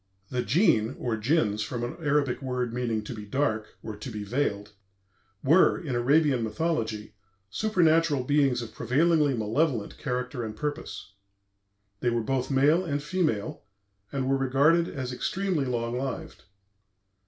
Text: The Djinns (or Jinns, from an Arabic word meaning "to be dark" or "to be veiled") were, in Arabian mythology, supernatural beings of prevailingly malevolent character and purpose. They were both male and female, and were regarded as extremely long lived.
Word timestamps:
The 0.31 0.41
Djinns 0.41 0.95
(or 0.97 1.15
Jinns, 1.15 1.61
from 1.61 1.83
an 1.83 1.95
Arabic 2.01 2.41
word 2.41 2.73
meaning 2.73 3.03
"to 3.03 3.13
be 3.13 3.23
dark" 3.23 3.75
or 3.83 3.95
"to 3.95 4.09
be 4.09 4.23
veiled") 4.23 4.71
were, 5.43 5.79
in 5.79 5.93
Arabian 5.95 6.41
mythology, 6.43 7.13
supernatural 7.51 8.23
beings 8.23 8.63
of 8.63 8.73
prevailingly 8.73 9.35
malevolent 9.37 9.99
character 9.99 10.43
and 10.43 10.55
purpose. 10.55 11.13
They 11.99 12.09
were 12.09 12.23
both 12.23 12.49
male 12.49 12.83
and 12.83 13.03
female, 13.03 13.61
and 14.11 14.27
were 14.27 14.37
regarded 14.37 14.87
as 14.87 15.13
extremely 15.13 15.65
long 15.65 15.95
lived. 15.99 16.45